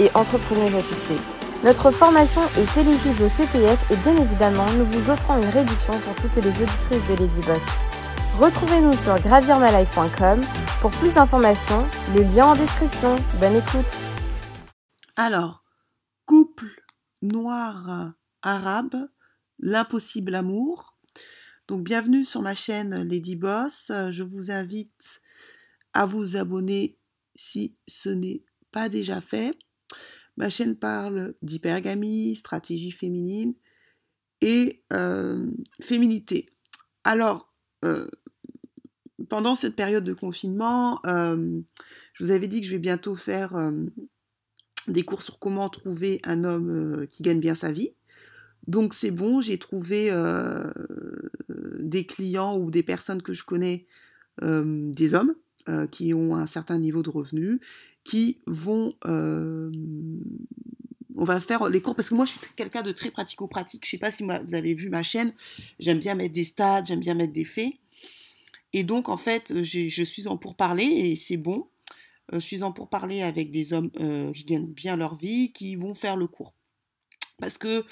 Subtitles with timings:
[0.00, 1.18] et entrepreneuse à.
[1.64, 6.14] Notre formation est éligible au CPF et bien évidemment, nous vous offrons une réduction pour
[6.16, 7.62] toutes les auditrices de Lady Boss.
[8.38, 10.40] Retrouvez-nous sur gravirmalife.com
[10.80, 13.16] pour plus d'informations, le lien en description.
[13.40, 13.96] Bonne écoute.
[15.16, 15.64] Alors,
[16.26, 16.66] couple
[17.22, 19.08] noir arabe,
[19.58, 20.98] l'impossible amour.
[21.68, 23.90] Donc bienvenue sur ma chaîne Lady Boss.
[24.10, 25.22] Je vous invite
[25.94, 26.98] à vous abonner
[27.34, 29.56] si ce n'est pas déjà fait.
[30.36, 33.54] Ma chaîne parle d'hypergamie, stratégie féminine
[34.40, 36.46] et euh, féminité.
[37.04, 37.52] Alors,
[37.84, 38.06] euh,
[39.28, 41.60] pendant cette période de confinement, euh,
[42.12, 43.72] je vous avais dit que je vais bientôt faire
[44.88, 47.94] des cours sur comment trouver un homme qui gagne bien sa vie.
[48.66, 50.10] Donc c'est bon, j'ai trouvé
[51.48, 53.86] des clients ou des personnes que je connais,
[54.42, 55.34] des hommes,
[55.90, 57.60] qui ont un certain niveau de revenus
[58.04, 58.94] qui vont...
[59.06, 59.70] Euh,
[61.16, 63.84] on va faire les cours parce que moi je suis quelqu'un de très pratico-pratique.
[63.84, 65.32] Je sais pas si vous avez vu ma chaîne.
[65.78, 67.72] J'aime bien mettre des stats, j'aime bien mettre des faits.
[68.72, 71.68] Et donc en fait, je suis en pourparler et c'est bon.
[72.32, 75.76] Euh, je suis en pourparler avec des hommes euh, qui gagnent bien leur vie, qui
[75.76, 76.52] vont faire le cours.
[77.38, 77.84] Parce que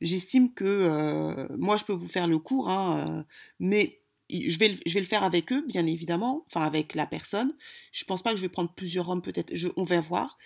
[0.00, 3.24] j'estime que moi je peux vous faire le cours, hein,
[3.60, 7.52] mais je vais, je vais le faire avec eux, bien évidemment, enfin avec la personne.
[7.92, 10.38] Je pense pas que je vais prendre plusieurs hommes, peut-être, on va voir.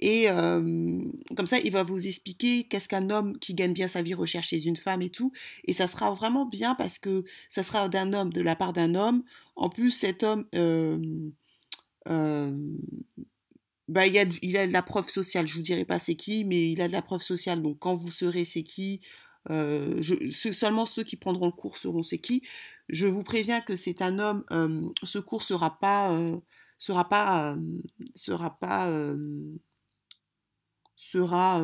[0.00, 4.12] Et comme ça, il va vous expliquer qu'est-ce qu'un homme qui gagne bien sa vie
[4.14, 5.32] recherche chez une femme et tout.
[5.66, 8.94] Et ça sera vraiment bien parce que ça sera d'un homme, de la part d'un
[8.96, 9.24] homme.
[9.56, 10.46] En plus, cet homme,
[13.88, 15.46] bah, il, a, il a de la preuve sociale.
[15.46, 17.62] Je vous dirai pas c'est qui, mais il a de la preuve sociale.
[17.62, 19.00] Donc quand vous serez c'est qui,
[19.50, 22.42] je, seulement ceux qui prendront le cours seront c'est qui.
[22.88, 24.44] Je vous préviens que c'est un homme,
[25.02, 26.16] ce cours sera pas,
[26.78, 27.56] sera pas,
[28.14, 29.14] sera pas,
[30.96, 31.60] sera,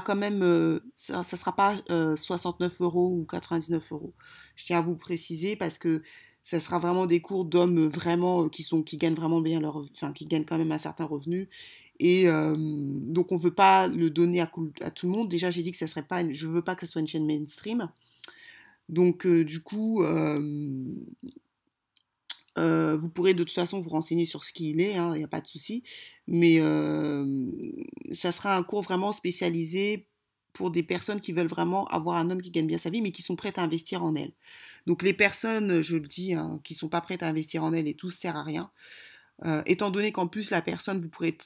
[0.00, 1.76] quand même, ça, sera pas
[2.16, 4.14] 69 euros ou 99 euros.
[4.56, 6.02] Je tiens à vous préciser parce que
[6.42, 10.24] ça sera vraiment des cours d'hommes vraiment qui qui gagnent vraiment bien leur enfin qui
[10.24, 11.50] gagnent quand même un certain revenu
[12.00, 15.78] et donc on veut pas le donner à, tout le monde déjà j'ai dit que
[15.78, 17.88] ça serait pas je veux pas que ce soit une chaîne mainstream
[18.88, 20.02] donc, du coup,
[22.56, 25.28] vous pourrez de toute façon vous renseigner sur ce qu'il est, il hein, n'y a
[25.28, 25.82] pas de souci.
[26.26, 26.58] Mais
[28.12, 30.06] ça sera un cours vraiment spécialisé
[30.54, 33.12] pour des personnes qui veulent vraiment avoir un homme qui gagne bien sa vie, mais
[33.12, 34.32] qui sont prêtes à investir en elle.
[34.86, 37.86] Donc les personnes, je le dis, hein, qui sont pas prêtes à investir en elle
[37.86, 38.70] et tout, ça sert à rien.
[39.66, 41.36] Étant donné qu'en plus la personne, vous pourrez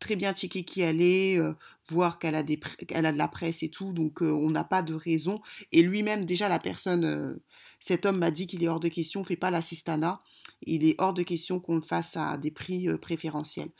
[0.00, 1.52] très bien checker qui elle est, euh,
[1.88, 4.94] voir qu'elle a, a de la presse et tout, donc euh, on n'a pas de
[4.94, 5.40] raison.
[5.70, 7.34] Et lui-même, déjà, la personne, euh,
[7.78, 10.22] cet homme m'a dit qu'il est hors de question, fait pas l'assistana,
[10.62, 13.70] il est hors de question qu'on le fasse à des prix préférentiels.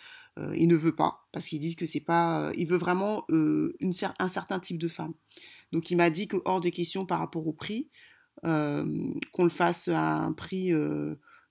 [0.54, 2.50] il ne veut pas, parce qu'il dit que c'est pas.
[2.56, 5.12] il veut vraiment une, un certain type de femme.
[5.72, 7.90] Donc il m'a dit que hors de question par rapport au prix,
[8.42, 10.72] qu'on le fasse à un prix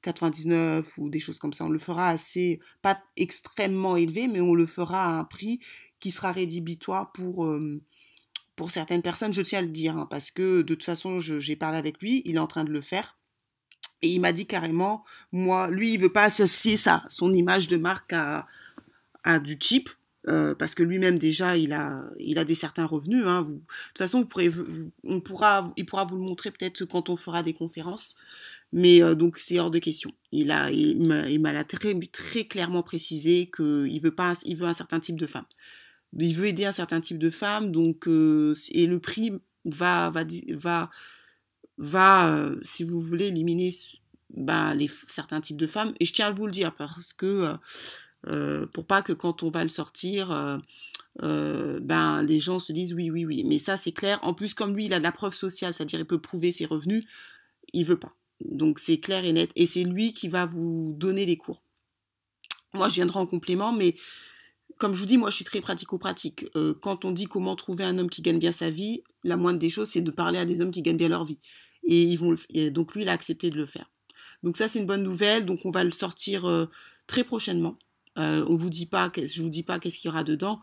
[0.01, 1.65] 99 ou des choses comme ça.
[1.65, 5.59] On le fera assez, pas extrêmement élevé, mais on le fera à un prix
[5.99, 7.81] qui sera rédhibitoire pour, euh,
[8.55, 11.55] pour certaines personnes, je tiens à le dire, hein, parce que de toute façon, j'ai
[11.55, 13.17] parlé avec lui, il est en train de le faire.
[14.01, 17.75] Et il m'a dit carrément, moi, lui, il veut pas associer ça, son image de
[17.75, 18.47] marque à,
[19.23, 19.89] à du cheap,
[20.27, 23.97] euh, parce que lui-même déjà il a il a des certains revenus hein, de toute
[23.97, 24.27] façon
[25.05, 28.17] on pourra il pourra vous le montrer peut-être quand on fera des conférences
[28.71, 30.11] mais euh, donc c'est hors de question.
[30.31, 35.45] Il a, m'a très, très clairement précisé qu'il veut pas, un certain type de femme.
[36.17, 39.31] Il veut aider un certain type de femme, donc euh, et le prix
[39.65, 40.11] va
[41.81, 43.69] euh, si vous voulez, éliminer
[44.35, 45.93] ben, les certains types de femmes.
[45.99, 47.55] Et je tiens à vous le dire parce que
[48.73, 50.61] pour pas que quand on va le sortir,
[51.21, 53.43] ben les gens se disent oui oui oui.
[53.45, 54.19] Mais ça c'est clair.
[54.23, 56.65] En plus comme lui il a de la preuve sociale, c'est-à-dire il peut prouver ses
[56.65, 57.05] revenus,
[57.73, 58.18] il veut pas.
[58.45, 59.51] Donc c'est clair et net.
[59.55, 61.61] Et c'est lui qui va vous donner les cours.
[62.73, 63.95] Moi, je viendrai en complément, mais
[64.77, 66.45] comme je vous dis, moi, je suis très pratico-pratique.
[66.55, 69.59] Euh, quand on dit comment trouver un homme qui gagne bien sa vie, la moindre
[69.59, 71.39] des choses, c'est de parler à des hommes qui gagnent bien leur vie.
[71.83, 72.35] Et, ils vont
[72.71, 73.91] donc lui, il a accepté de le faire.
[74.43, 75.45] Donc ça, c'est une bonne nouvelle.
[75.45, 76.65] Donc on va le sortir euh,
[77.07, 77.77] très prochainement.
[78.17, 80.61] Euh, on vous dit pas, je vous dis pas qu'est-ce qu'il y aura dedans.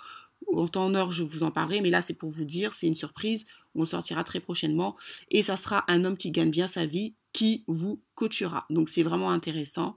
[0.52, 2.86] En temps en heure, je vous en parlerai, mais là, c'est pour vous dire, c'est
[2.86, 3.46] une surprise.
[3.74, 4.96] On sortira très prochainement.
[5.30, 8.64] Et ça sera un homme qui gagne bien sa vie, qui vous coachera.
[8.70, 9.94] Donc, c'est vraiment intéressant.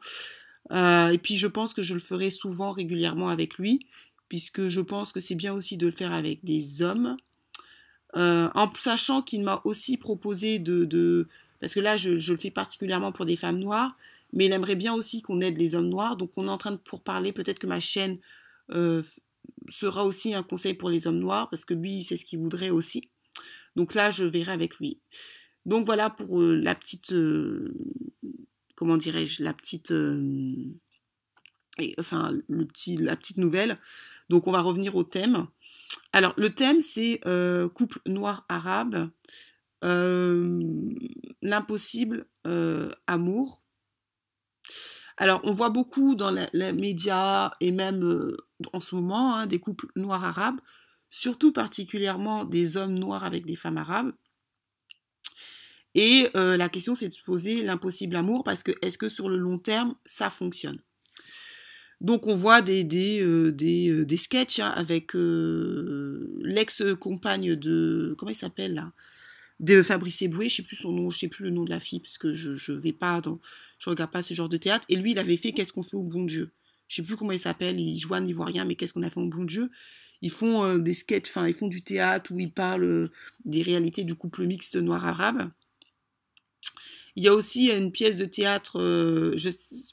[0.71, 3.79] Euh, et puis, je pense que je le ferai souvent, régulièrement avec lui,
[4.27, 7.15] puisque je pense que c'est bien aussi de le faire avec des hommes.
[8.17, 11.27] Euh, en sachant qu'il m'a aussi proposé de,
[11.61, 13.95] Parce que là, je, le fais particulièrement pour des femmes noires,
[14.33, 16.17] mais il aimerait bien aussi qu'on aide les hommes noirs.
[16.17, 17.31] Donc, on est en train de pour parler.
[17.31, 18.17] Peut-être que ma chaîne
[18.71, 19.01] euh,
[19.69, 22.69] sera aussi un conseil pour les hommes noirs, parce que lui, c'est ce qu'il voudrait
[22.69, 23.09] aussi.
[23.77, 24.99] Donc là, je verrai avec lui.
[25.65, 27.73] Donc voilà pour euh, la petite, euh,
[28.75, 29.93] comment dirais-je, la petite,
[31.79, 33.75] et, enfin la petite nouvelle.
[34.29, 35.47] Donc on va revenir au thème.
[36.13, 37.19] Alors le thème c'est
[37.73, 39.09] couple noir arabe,
[41.41, 42.25] l'impossible
[43.07, 43.63] amour.
[45.21, 48.31] Alors, on voit beaucoup dans les, médias et même
[48.71, 50.61] en ce moment hein, des couples noirs arabes,
[51.09, 54.13] surtout particulièrement des hommes noirs avec des femmes arabes.
[55.95, 59.37] Et la question, c'est de se poser l'impossible amour parce que est-ce que sur le
[59.37, 60.79] long terme, ça fonctionne?
[62.01, 65.13] Donc, on voit des, des, des, des sketchs hein, avec
[66.43, 68.15] l'ex-compagne de.
[68.17, 68.91] Comment il s'appelle là?
[69.59, 71.81] De Fabrice Eboué, je sais plus son nom, je sais plus le nom de la
[71.81, 73.41] fille parce que je je vais pas dans
[73.77, 75.97] je regarde pas ce genre de théâtre et lui il avait fait qu'est-ce qu'on fait
[75.97, 76.51] au bon Dieu?
[76.87, 79.19] Je sais plus comment il s'appelle, il joue un ivoirien mais qu'est-ce qu'on a fait
[79.19, 79.69] au bon Dieu?
[80.21, 83.11] Ils font euh, des sketchs, enfin ils font du théâtre où ils parlent euh,
[83.43, 85.51] des réalités du couple mixte noir arabe.
[87.15, 89.35] Il y a aussi une pièce de théâtre, euh,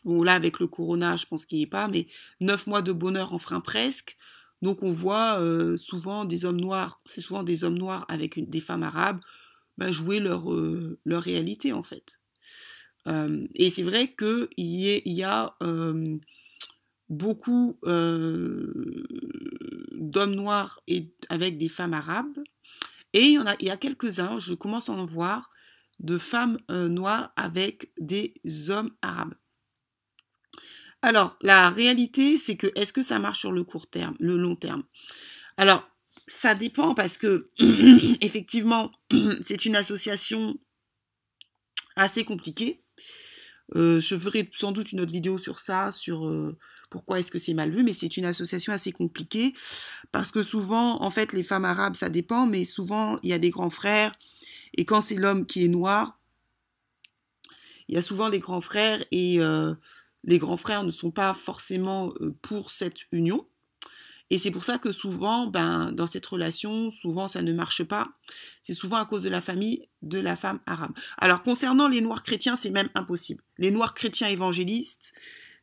[0.04, 2.06] bon là avec le corona, je pense qu'il n'y est pas, mais
[2.40, 4.16] Neuf mois de bonheur en frein presque.
[4.62, 5.38] Donc on voit
[5.76, 9.20] souvent des hommes noirs, c'est souvent des hommes noirs avec des femmes arabes,
[9.78, 12.20] bah, jouer leur, euh, leur réalité en fait.
[13.06, 16.16] Euh, et c'est vrai qu'il y, a, y a euh,
[17.08, 17.78] beaucoup
[19.92, 22.38] d'hommes noirs et, avec des femmes arabes.
[23.12, 25.50] Et il y, en il y a quelques-uns, je commence à en voir,
[26.00, 28.34] de femmes noires avec des
[28.70, 29.34] hommes arabes.
[31.02, 34.56] Alors, la réalité, c'est que est-ce que ça marche sur le court terme, le long
[34.56, 34.82] terme?
[35.56, 35.88] Alors,
[36.26, 37.50] ça dépend parce que
[38.20, 38.90] effectivement,
[39.44, 40.58] c'est une association
[41.94, 42.82] assez compliquée.
[43.74, 46.56] Euh, je ferai sans doute une autre vidéo sur ça, sur euh,
[46.90, 49.54] pourquoi est-ce que c'est mal vu, mais c'est une association assez compliquée
[50.12, 53.38] parce que souvent, en fait, les femmes arabes, ça dépend, mais souvent, il y a
[53.38, 54.16] des grands frères
[54.76, 56.20] et quand c'est l'homme qui est noir,
[57.88, 59.74] il y a souvent des grands frères et euh,
[60.24, 62.12] les grands frères ne sont pas forcément
[62.42, 63.46] pour cette union.
[64.28, 68.08] Et c'est pour ça que souvent, ben, dans cette relation, souvent ça ne marche pas.
[68.60, 70.92] C'est souvent à cause de la famille de la femme arabe.
[71.18, 73.44] Alors concernant les noirs chrétiens, c'est même impossible.
[73.58, 75.12] Les noirs chrétiens évangélistes,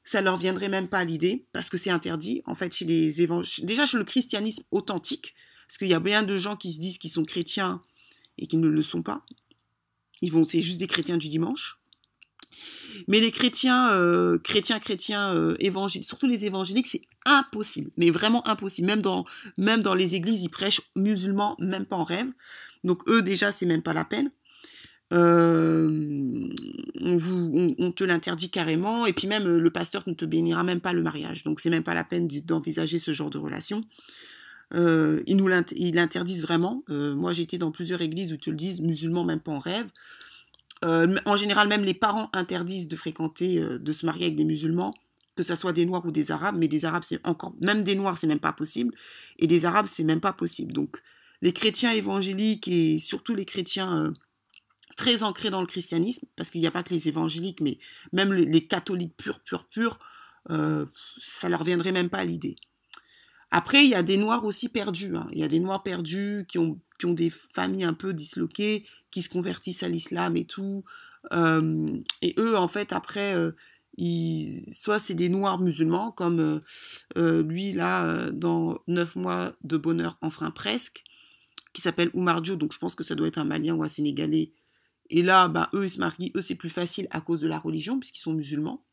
[0.06, 2.42] ça leur viendrait même pas à l'idée parce que c'est interdit.
[2.45, 5.33] En fait, chez les évangélistes, déjà chez le christianisme authentique,
[5.68, 7.81] parce qu'il y a bien de gens qui se disent qu'ils sont chrétiens
[8.38, 9.25] et qui ne le sont pas.
[10.21, 11.80] Ils vont, c'est juste des chrétiens du dimanche.
[13.07, 15.56] Mais les chrétiens, euh, chrétiens, chrétiens, euh,
[16.01, 18.88] surtout les évangéliques, c'est impossible, mais vraiment impossible.
[18.88, 22.31] Même dans, les églises, ils prêchent musulmans, même pas en rêve.
[22.83, 24.31] Donc eux, déjà, c'est même pas la peine.
[25.12, 26.50] Euh,
[27.01, 30.94] on, on, te l'interdit carrément, et puis même le pasteur ne te bénira même pas
[30.94, 31.44] le mariage.
[31.44, 33.83] Donc c'est même pas la peine d'envisager ce genre de relation.
[34.74, 36.83] Ils nous l'interdisent vraiment.
[36.90, 39.88] moi, j'ai été dans plusieurs églises où te le disent, musulmans, même pas en rêve.
[40.83, 44.44] Euh, en général, même les parents interdisent de fréquenter, euh, de se marier avec des
[44.44, 44.94] musulmans,
[45.36, 47.95] que ce soit des noirs ou des arabes, mais des arabes, c'est encore, même des
[47.95, 48.94] noirs, c'est même pas possible,
[49.40, 50.74] et des arabes, c'est même pas possible.
[50.74, 51.02] Donc,
[51.42, 54.12] les chrétiens évangéliques et surtout les chrétiens euh,
[54.97, 57.80] très ancrés dans le christianisme, parce qu'il n'y a pas que les évangéliques, mais
[58.12, 60.00] même les, catholiques purs, purs, purs,
[61.21, 62.57] ça leur viendrait même pas à l'idée.
[63.56, 65.16] Après, il y a des noirs aussi perdus.
[65.16, 65.28] Hein.
[65.31, 69.30] Il y a des noirs perdus qui ont, des familles un peu disloquées, qui se
[69.30, 70.83] convertissent à l'islam et tout.
[71.33, 73.52] Euh, et eux, en fait, après, euh,
[73.95, 76.62] ils, soit c'est des noirs musulmans, comme
[77.16, 81.04] euh, lui, là, dans 9 mois de bonheur en frein presque,
[81.74, 83.88] qui s'appelle Oumar Dio, donc je pense que ça doit être un Malien ou un
[83.88, 84.52] Sénégalais.
[85.12, 87.60] Et là, ben, eux, ils se marient, eux, c'est plus facile à cause de la
[87.60, 88.83] religion, puisqu'ils sont musulmans.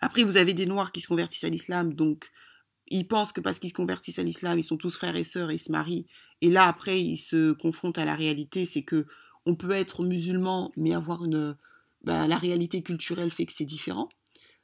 [0.00, 2.32] Après, vous avez des noirs qui se convertissent à l'islam, donc
[2.88, 5.50] ils pensent que parce qu'ils se convertissent à l'islam, ils sont tous frères et sœurs,
[5.50, 6.06] et ils se marient.
[6.40, 9.06] Et là, après, ils se confrontent à la réalité, c'est que
[9.46, 11.56] on peut être musulman, mais avoir une...
[12.02, 14.08] Ben, la réalité culturelle fait que c'est différent.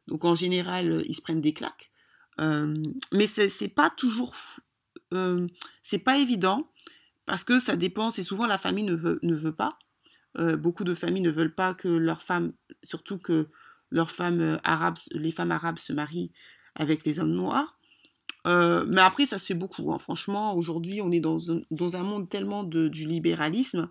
[0.06, 1.90] Donc en général, ils se prennent des claques.
[2.40, 2.74] Euh,
[3.12, 4.34] mais c'est pas toujours...
[5.12, 5.46] Euh,
[5.82, 6.70] c'est pas évident,
[7.26, 9.78] parce que ça dépend, c'est souvent la famille ne veut, pas.
[10.38, 13.48] Euh, beaucoup de familles ne veulent pas que leurs femmes, surtout que
[13.90, 16.32] leurs femmes arabes, les femmes arabes se marient
[16.74, 17.79] avec les hommes noirs.
[18.46, 19.92] Euh, mais après, ça se fait beaucoup.
[19.92, 19.98] Hein.
[19.98, 23.90] Franchement, aujourd'hui, on est dans un, monde tellement du libéralisme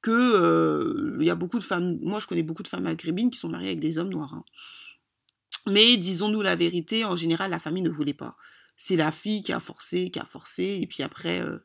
[0.00, 1.98] que euh, il y a beaucoup de femmes.
[2.02, 4.34] Moi, je connais beaucoup de femmes maghrébines qui sont mariées avec des hommes noirs.
[4.34, 4.44] Hein.
[5.66, 8.36] Mais disons-nous la vérité, en général, la famille ne voulait pas.
[8.76, 11.58] C'est la fille qui a forcé, qui a forcé, et puis après, euh,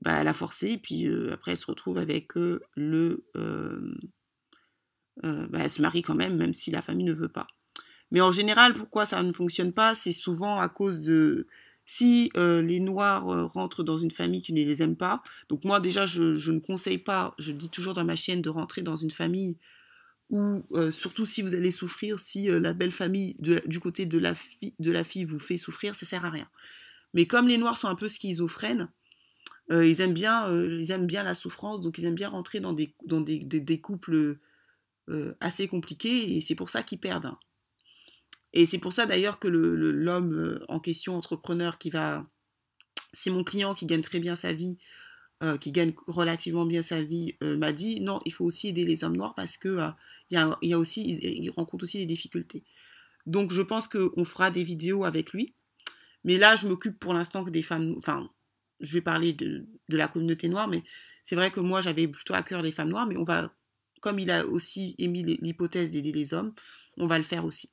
[0.00, 2.32] bah, elle a forcé, et puis après, elle se retrouve avec
[2.76, 3.26] le.
[5.22, 7.46] Bah, elle se marie quand même, même si la famille ne veut pas.
[8.10, 11.46] Mais en général, pourquoi ça ne fonctionne pas C'est souvent à cause de...
[11.86, 15.64] Si euh, les Noirs euh, rentrent dans une famille qui ne les aime pas, donc
[15.64, 18.94] moi déjà je, ne conseille pas, je dis toujours dans ma chaîne, de rentrer dans
[18.94, 19.56] une famille
[20.28, 24.34] où, euh, surtout si vous allez souffrir, si la belle famille du côté de la,
[25.02, 26.48] fille vous fait souffrir, ça sert à rien.
[27.12, 28.88] Mais comme les Noirs sont un peu schizophrènes,
[29.72, 33.80] ils, aiment bien, ils aiment bien la souffrance, donc ils aiment bien rentrer dans des,
[33.80, 34.36] couples
[35.40, 37.34] assez compliqués, et c'est pour ça qu'ils perdent.
[38.52, 42.26] Et c'est pour ça d'ailleurs que l'homme euh, en question, entrepreneur, qui va...
[43.12, 44.78] C'est mon client qui gagne très bien sa vie,
[45.42, 48.84] euh, qui gagne relativement bien sa vie, euh, m'a dit non, il faut aussi aider
[48.84, 49.78] les hommes noirs parce que
[50.30, 52.62] il y, a, aussi, ils, rencontrent aussi des difficultés.
[53.26, 55.54] Donc je pense qu'on fera des vidéos avec lui.
[56.24, 57.94] Mais là, je m'occupe pour l'instant que des femmes.
[57.98, 58.30] Enfin,
[58.80, 60.82] je vais parler de, de la communauté noire, mais
[61.24, 63.54] c'est vrai que moi, j'avais plutôt à cœur les femmes noires, mais on va,
[64.00, 66.52] comme il a aussi émis l'hypothèse d'aider les hommes,
[66.96, 67.70] on va le faire aussi.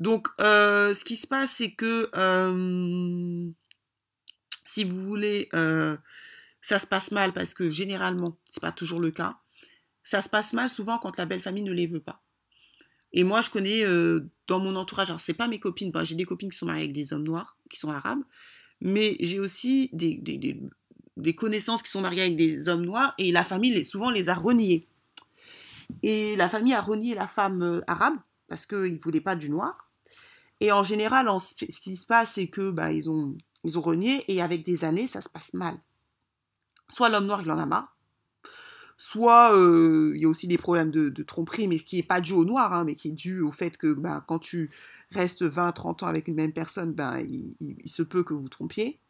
[0.00, 3.50] Donc, euh, ce qui se passe, c'est que euh,
[4.64, 5.96] si vous voulez, euh,
[6.62, 9.38] ça se passe mal parce que généralement, c'est pas toujours le cas.
[10.02, 12.22] Ça se passe mal souvent quand la belle famille ne les veut pas.
[13.12, 13.84] Et moi, je connais
[14.46, 16.92] dans mon entourage, alors c'est pas mes copines, j'ai des copines qui sont mariées avec
[16.92, 18.22] des hommes noirs, qui sont arabes,
[18.80, 20.14] mais j'ai aussi des,
[21.16, 24.28] des, connaissances qui sont mariées avec des hommes noirs et la famille les, souvent les
[24.28, 24.86] a reniés.
[26.04, 28.14] Et la famille a renié la femme arabe
[28.46, 29.89] parce qu'ils ne voulaient pas du noir.
[30.60, 34.24] Et en général, ce qui se passe, c'est que bah, ils, ont, ils ont renié
[34.28, 35.78] et avec des années, ça se passe mal.
[36.90, 37.96] Soit l'homme noir, il en a marre,
[38.98, 42.34] soit euh, il y a aussi des problèmes de, tromperie, mais qui n'est pas dû
[42.34, 44.70] au noir, hein, mais qui est dû au fait que bah, quand tu
[45.12, 49.00] restes 20-30 ans avec une même personne, ben, il, se peut que vous trompiez.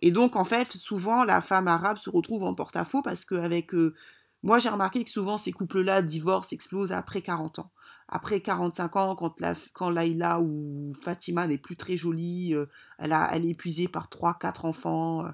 [0.00, 3.74] Et donc, en fait, souvent, la femme arabe se retrouve en porte-à-faux parce qu'avec...
[3.74, 3.94] Euh,
[4.42, 7.72] moi, j'ai remarqué que souvent, ces couples-là divorcent, explosent après 40 ans
[8.08, 12.66] après 45 ans, quand, la, quand Laïla ou Fatima n'est plus très jolie, euh,
[12.98, 15.30] elle, a, elle est épuisée par 3-4 enfants, euh,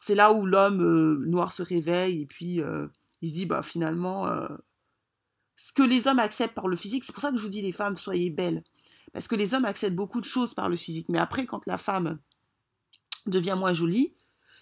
[0.00, 2.60] c'est là où l'homme euh, noir se réveille et puis
[3.20, 4.26] il se dit bah, finalement,
[5.56, 7.62] ce que les hommes acceptent par le physique, c'est pour ça que je vous dis
[7.62, 8.62] les femmes, soyez belles.
[9.12, 11.08] Parce que les hommes acceptent beaucoup de choses par le physique.
[11.08, 12.18] Mais après, quand la femme
[13.26, 14.14] devient moins jolie,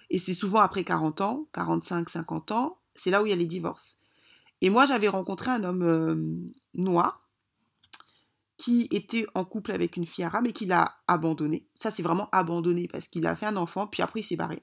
[0.09, 3.37] et c'est souvent après 40 ans, 45, 50 ans, c'est là où il y a
[3.37, 4.01] les divorces.
[4.63, 7.26] Et moi, j'avais rencontré un homme noir
[8.59, 11.67] qui était en couple avec une fille arabe et qui l'a abandonné.
[11.75, 14.63] Ça, c'est vraiment abandonné parce qu'il a fait un enfant, puis après, il s'est barré.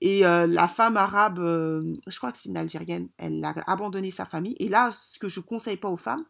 [0.00, 4.10] Et euh, la femme arabe, euh, je crois que c'est une Algérienne, elle a abandonné
[4.10, 4.54] sa famille.
[4.60, 6.24] Et là, ce que je conseille pas aux femmes,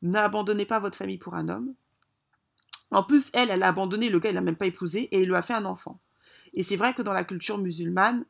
[0.00, 1.74] n'abandonnez pas votre famille pour un homme.
[2.90, 5.28] En plus, elle, elle a abandonné, le gars, il l'a même pas épousé et il
[5.28, 6.00] lui a fait un enfant.
[6.54, 8.24] Et c'est vrai que dans la culture musulmane,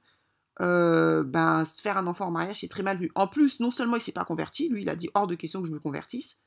[0.60, 3.12] euh, ben, faire un enfant en mariage, c'est très mal vu.
[3.14, 5.62] En plus, non seulement il s'est pas converti, lui, il a dit hors de question
[5.62, 6.40] que je me convertisse,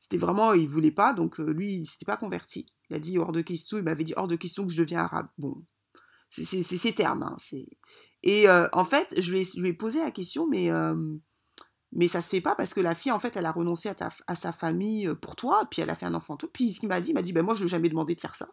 [0.00, 2.64] c'était vraiment, il voulait pas, donc euh, lui, il s'était pas converti.
[2.88, 5.00] Il a dit hors de question, il m'avait dit hors de question que je deviens
[5.00, 5.28] arabe.
[5.36, 5.62] Bon,
[6.30, 7.22] c'est ces termes.
[7.22, 7.36] Hein,
[8.22, 10.94] et euh, en fait, je lui, ai, posé la question, mais, euh,
[11.92, 13.90] mais ça se fait pas parce que la fille, en fait, elle a renoncé
[14.26, 16.48] à, sa famille pour toi, puis elle a fait un enfant tout.
[16.48, 18.14] Puis ce qu'il m'a dit, il m'a dit, ben moi, je lui ai jamais demandé
[18.14, 18.48] de faire ça.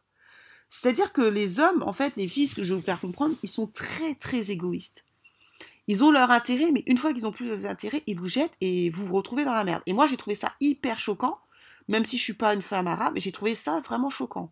[0.70, 3.36] C'est-à-dire que les hommes, en fait, les filles, ce que je vais vous faire comprendre,
[3.42, 5.06] ils sont très, très égoïstes.
[5.88, 8.58] Ils ont leur intérêt, mais une fois qu'ils ont plus leurs intérêts, ils vous jettent
[8.60, 9.84] et vous vous retrouvez dans la merde.
[9.86, 11.39] Et moi, j'ai trouvé ça hyper choquant,
[11.88, 14.51] même si je suis pas une femme arabe, j'ai trouvé ça vraiment choquant.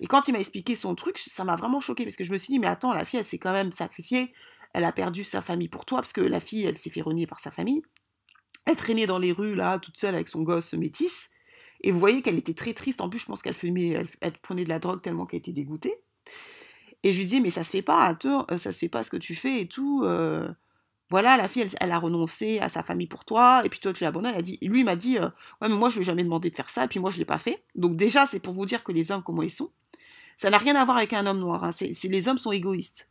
[0.00, 2.38] Et quand il m'a expliqué son truc, ça m'a vraiment choqué parce que je me
[2.38, 4.32] suis dit, mais attends, la fille, elle s'est quand même sacrifiée,
[4.72, 7.26] elle a perdu sa famille pour toi, parce que la fille, elle s'est fait renier
[7.26, 7.82] par sa famille.
[8.66, 11.30] Elle traînait dans les rues, là, toute seule avec son gosse métisse.
[11.82, 13.00] Et vous voyez qu'elle était très triste.
[13.00, 13.54] En plus, je pense qu'elle
[14.20, 15.94] elle, prenait de la drogue tellement qu'elle était dégoûtée.
[17.06, 19.04] Et je lui dis, mais ça se fait pas, attends, euh, ça se fait pas
[19.04, 20.02] ce que tu fais et tout.
[20.02, 20.48] Euh.
[21.08, 24.02] voilà, la fille, elle, a renoncé à sa famille pour toi, et puis toi, tu
[24.02, 24.32] l'abandonnes.
[24.34, 25.28] Elle a lui, il m'a dit, euh,
[25.62, 27.18] ouais, mais moi, je lui ai jamais demandé de faire ça, et puis moi, je
[27.18, 27.62] l'ai pas fait.
[27.76, 29.70] Donc déjà, c'est pour vous dire que les hommes, comment ils sont.
[30.36, 31.62] Ça n'a rien à voir avec un homme noir.
[31.62, 31.70] Hein.
[32.02, 33.06] Les hommes sont égoïstes.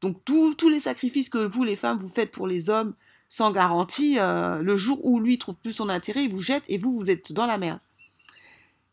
[0.00, 2.96] Donc tous les sacrifices que vous, les femmes, vous faites pour les hommes
[3.28, 6.98] sans garantie, le jour où lui trouve plus son intérêt, il vous jette et vous,
[6.98, 7.80] vous êtes dans la merde.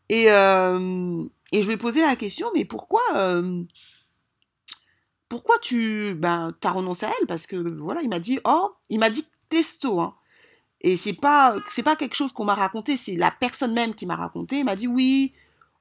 [0.08, 3.02] Et je lui ai posé la question, mais pourquoi
[5.28, 7.26] pourquoi tu ben, as renoncé à elle?
[7.26, 10.00] Parce que voilà, il m'a dit, oh, il m'a dit testo.
[10.00, 10.14] Hein.
[10.80, 14.16] Et c'est pas, pas quelque chose qu'on m'a raconté, c'est la personne même qui m'a
[14.16, 14.58] raconté.
[14.58, 15.32] Il m'a dit, oui,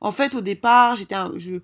[0.01, 1.59] En fait, au départ, j'étais, je,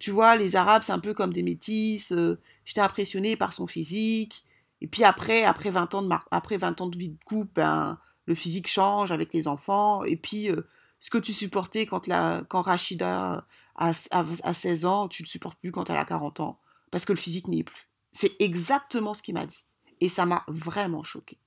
[0.00, 2.12] tu vois, les Arabes, c'est un peu comme des métis.
[2.12, 4.44] Euh, j'étais impressionnée par son physique.
[4.80, 7.98] Et puis après, après 20 ans de, après 20 ans de vie de couple, ben,
[8.26, 10.04] le physique change avec les enfants.
[10.04, 10.62] Et puis, euh,
[11.00, 15.30] ce que tu supportais quand, la, quand Rachida a, a, 16 ans, tu ne le
[15.30, 16.58] supportes plus quand elle a 40 ans.
[16.94, 17.88] Parce que le physique n'y est plus.
[18.12, 19.64] C'est exactement ce qu'il m'a dit.
[20.00, 21.38] Et ça m'a vraiment choqué.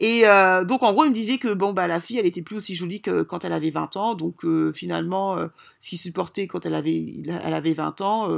[0.00, 2.40] Et euh, donc, en gros, il me disait que bon, bah, la fille, elle était
[2.40, 4.14] plus aussi jolie que quand elle avait 20 ans.
[4.14, 5.48] Donc, euh, finalement, euh,
[5.80, 8.30] ce qu'il supportait quand elle avait, elle avait 20 ans,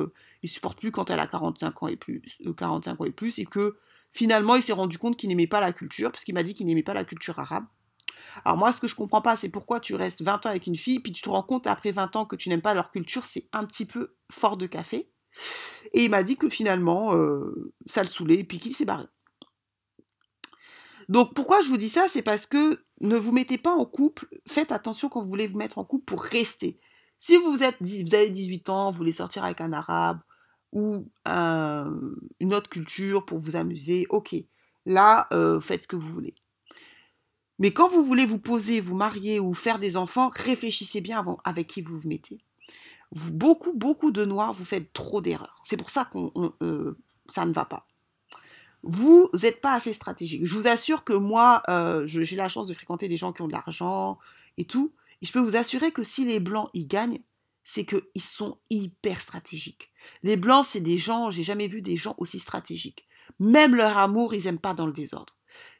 [0.42, 2.22] il supporte plus quand elle a 45 ans et plus.
[2.56, 3.38] 45 ans et plus.
[3.38, 3.76] Et que
[4.12, 6.66] finalement, il s'est rendu compte qu'il n'aimait pas la culture, parce qu'il m'a dit qu'il
[6.66, 7.66] n'aimait pas la culture arabe.
[8.44, 10.74] Alors, moi, ce que je comprends pas, c'est pourquoi tu restes 20 ans avec une
[10.74, 13.26] fille, puis tu te rends compte après 20 ans que tu n'aimes pas leur culture,
[13.26, 15.08] c'est un petit peu fort de café.
[15.92, 17.12] Et il m'a dit que finalement,
[17.86, 19.06] ça le saoulait, et puis qu'il s'est barré.
[21.08, 22.06] Donc pourquoi je vous dis ça?
[22.08, 25.58] C'est parce que ne vous mettez pas en couple, faites attention quand vous voulez vous
[25.58, 26.80] mettre en couple pour rester.
[27.18, 30.20] Si vous, êtes, vous avez 18 ans, vous voulez sortir avec un arabe
[30.72, 34.34] ou une autre culture pour vous amuser, ok,
[34.84, 36.34] là, euh, faites ce que vous voulez.
[37.58, 41.38] Mais quand vous voulez vous poser, vous marier ou faire des enfants, réfléchissez bien avant
[41.44, 42.38] avec qui vous vous mettez.
[43.12, 45.60] Beaucoup, beaucoup de noirs, vous faites trop d'erreurs.
[45.62, 46.18] C'est pour ça que
[46.62, 46.98] euh,
[47.28, 47.86] ça ne va pas
[48.86, 50.46] vous n'êtes pas assez stratégique.
[50.46, 53.48] Je vous assure que moi, euh, j'ai la chance de fréquenter des gens qui ont
[53.48, 54.18] de l'argent
[54.58, 54.92] et tout.
[55.22, 57.20] Et je peux vous assurer que si les blancs y gagnent,
[57.64, 59.90] c'est qu'ils sont hyper stratégiques.
[60.22, 63.06] Les blancs, c'est des gens, j'ai jamais vu des gens aussi stratégiques.
[63.40, 65.34] Même leur amour, ils n'aiment pas dans le désordre.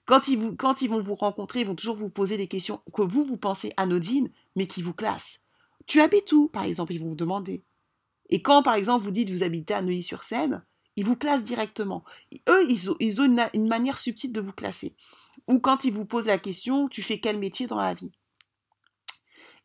[0.04, 2.80] Quand ils, vous, quand ils vont vous rencontrer, ils vont toujours vous poser des questions
[2.92, 5.40] que vous, vous pensez anodines, mais qui vous classent.
[5.86, 6.92] Tu habites où, par exemple?
[6.92, 7.64] Ils vont vous demander.
[8.28, 10.64] Et quand, par exemple, vous dites vous habitez à Neuilly-sur-Seine,
[10.96, 12.04] ils vous classent directement.
[12.48, 12.90] Eux, ils
[13.20, 14.94] ont, une, manière subtile de vous classer.
[15.46, 18.10] Ou quand ils vous posent la question, tu fais quel métier dans la vie?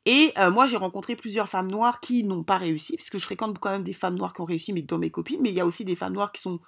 [0.05, 3.59] Et euh, moi, j'ai rencontré plusieurs femmes noires qui n'ont pas réussi, puisque je fréquente
[3.59, 5.61] quand même des femmes noires qui ont réussi, mais dans mes copines, mais il y
[5.61, 6.59] a aussi des femmes noires qui sont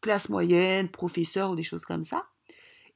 [0.00, 2.26] classe moyenne, professeurs ou des choses comme ça.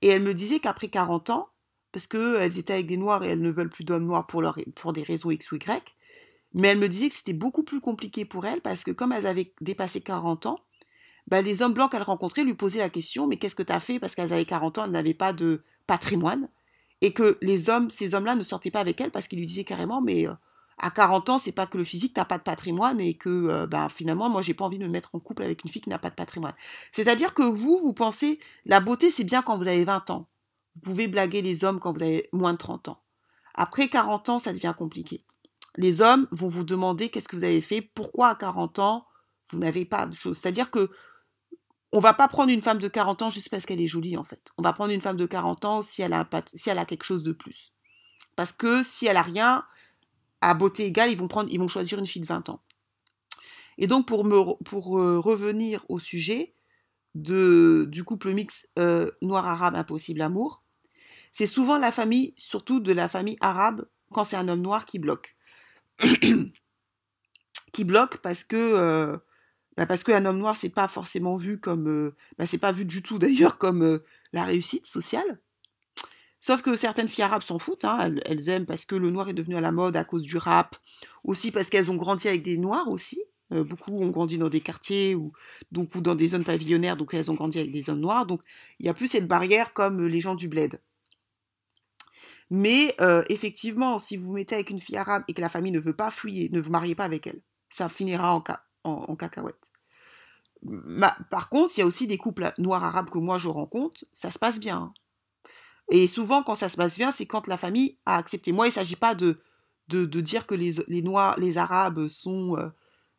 [0.02, 1.48] Et elles me disaient qu'après 40 ans,
[1.92, 4.42] parce qu'elles étaient avec des noirs et elles ne veulent plus d'hommes noirs pour,
[4.76, 5.82] pour des raisons X ou Y,
[6.54, 9.26] mais elles me disaient que c'était beaucoup plus compliqué pour elles, parce que comme elles
[9.26, 10.58] avaient dépassé 40 ans,
[11.26, 13.80] bah, les hommes blancs qu'elle rencontrait lui posaient la question mais qu'est-ce que tu as
[13.80, 13.98] fait?
[13.98, 16.48] Parce qu'elles avaient 40 ans, elles n'avaient pas de patrimoine
[17.02, 19.64] et que les hommes, ces hommes-là ne sortaient pas avec elles parce qu'ils lui disaient
[19.64, 20.34] carrément mais euh,
[20.82, 23.66] à 40 ans, c'est pas que le physique, t'as pas de patrimoine et que euh,
[23.66, 25.90] bah, finalement, moi, j'ai pas envie de me mettre en couple avec une fille qui
[25.90, 26.54] n'a pas de patrimoine.
[26.92, 30.26] C'est-à-dire que vous, vous pensez, la beauté, c'est bien quand vous avez 20 ans.
[30.76, 33.02] Vous pouvez blaguer les hommes quand vous avez moins de 30 ans.
[33.54, 35.22] Après 40 ans, ça devient compliqué.
[35.76, 39.06] Les hommes vont vous demander qu'est-ce que vous avez fait, pourquoi à 40 ans,
[39.52, 40.38] vous n'avez pas de choses.
[40.38, 40.90] C'est-à-dire que
[41.92, 44.22] on va pas prendre une femme de 40 ans juste parce qu'elle est jolie, en
[44.22, 44.50] fait.
[44.56, 46.24] On va prendre une femme de 40 ans si elle a,
[46.85, 47.72] quelque chose de plus.
[48.37, 49.64] Parce que si elle a rien,
[50.40, 52.62] à beauté égale, ils vont, prendre, ils vont choisir une fille de 20 ans.
[53.76, 56.54] Et donc, pour, euh, revenir au sujet
[57.14, 60.62] du couple mix euh, noir-arabe impossible amour,
[61.33, 64.98] c'est souvent la famille, surtout de la famille arabe, quand c'est un homme noir qui
[64.98, 65.37] bloque.
[67.72, 69.16] qui bloque parce que euh,
[69.76, 71.88] bah, qu'un homme noir, c'est pas forcément vu comme.
[71.88, 75.40] Euh, bah, c'est pas vu du tout d'ailleurs comme euh, la réussite sociale.
[76.42, 79.34] Sauf que certaines filles arabes s'en foutent, hein, elles, aiment parce que le noir est
[79.34, 80.76] devenu à la mode à cause du rap,
[81.22, 83.22] aussi parce qu'elles ont grandi avec des noirs aussi.
[83.52, 85.32] Euh, beaucoup ont grandi dans des quartiers ou,
[85.70, 88.24] donc, ou dans des zones pavillonnaires, donc elles ont grandi avec des hommes noirs.
[88.24, 88.40] Donc
[88.78, 90.80] il n'y a plus cette barrière comme les gens du bled.
[92.50, 92.96] Mais
[93.28, 95.94] effectivement, si vous vous mettez avec une fille arabe et que la famille ne veut
[95.94, 98.42] pas fouiller, ne vous mariez pas avec elle, ça finira en,
[98.82, 99.70] en, cacahuète.
[101.30, 104.32] par contre, il y a aussi des couples noirs arabes que moi je rencontre, ça
[104.32, 104.78] se passe bien.
[104.78, 104.94] Hein.
[105.90, 108.52] Et souvent, quand ça se passe bien, c'est quand la famille a accepté.
[108.52, 109.40] Moi, il ne s'agit pas de,
[109.88, 112.68] de, dire que les, les, noirs, les arabes sont, euh,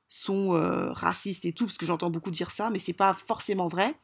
[0.08, 3.68] sont euh, racistes et tout, parce que j'entends beaucoup dire ça, mais c'est pas forcément
[3.68, 3.96] vrai.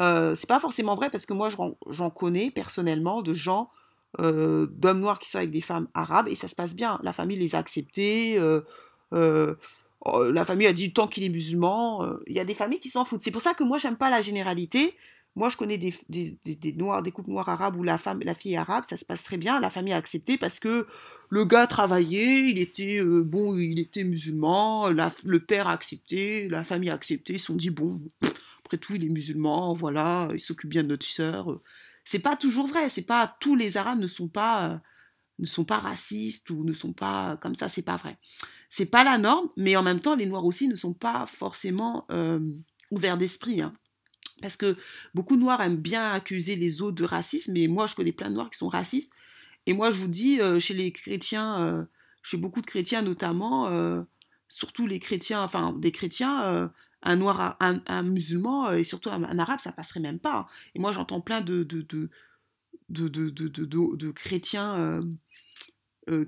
[0.00, 3.70] Euh, c'est pas forcément vrai parce que moi, j'en connais personnellement de gens,
[4.18, 6.98] d'hommes noirs qui sont avec des femmes arabes, et ça se passe bien.
[7.02, 8.38] La famille les a acceptés.
[10.04, 12.04] Oh, la famille a dit tant qu'il est musulman.
[12.04, 13.22] Euh, il y a des familles qui s'en foutent.
[13.22, 14.94] C'est pour ça que moi, j'aime pas la généralité.
[15.34, 18.52] Moi, je connais des, des, noirs, des couples noirs arabes où la femme, la fille
[18.52, 19.58] est arabe, ça se passe très bien.
[19.58, 20.86] La famille a accepté parce que
[21.28, 24.90] le gars travaillait, il était euh, bon, il était musulman.
[24.90, 27.32] le père a accepté, la famille a accepté.
[27.32, 28.00] Ils se sont dit bon,
[28.64, 31.60] après tout, il est musulman, voilà, il s'occupe bien de notre sœur.
[32.04, 32.88] C'est pas toujours vrai.
[32.88, 34.80] C'est pas tous les arabes ne sont pas
[35.40, 37.68] ne sont pas racistes ou ne sont pas comme ça.
[37.68, 38.18] C'est pas vrai
[38.76, 42.06] c'est pas la norme, mais en même temps, les Noirs aussi ne sont pas forcément
[42.10, 42.40] euh,
[42.90, 43.60] ouverts d'esprit.
[43.60, 43.72] Hein.
[44.42, 44.76] Parce que
[45.14, 48.30] beaucoup de Noirs aiment bien accuser les autres de racisme, mais moi, je connais plein
[48.30, 49.12] de Noirs qui sont racistes.
[49.66, 51.84] Et moi, je vous dis, euh, chez les chrétiens, euh,
[52.24, 53.70] chez beaucoup de chrétiens notamment,
[54.48, 56.72] surtout les chrétiens, enfin des chrétiens,
[57.04, 60.48] un noir, un, musulman et surtout un, arabe, ça passerait même pas.
[60.74, 62.10] Et moi, j'entends plein de, de, de,
[62.88, 65.04] de, chrétiens